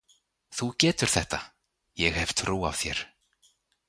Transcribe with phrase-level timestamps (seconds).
[0.59, 1.39] Þú getur þetta,
[2.05, 2.99] ég hef trú á þér.